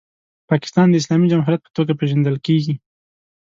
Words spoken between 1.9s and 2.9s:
پیژندل کیږي.